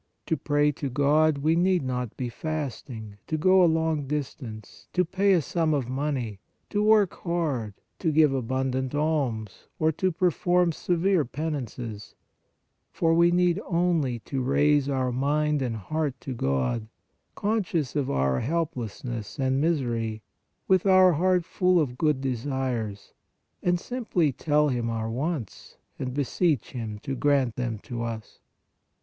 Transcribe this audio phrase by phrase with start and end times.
[0.25, 5.05] To pray to God, we need not be fasting, to go a long distance, to
[5.05, 6.39] pay a sum of money,
[6.71, 12.15] to work hard, to give abundant alms, or to perform severe penances;
[12.91, 16.87] for we need only to raise our mind and heart to God,
[17.35, 20.23] conscious of our helplessness and misery,
[20.67, 23.13] with our heart full of good desires,
[23.61, 28.39] and simply tell Him our wants, and beseech Him to grant them to us.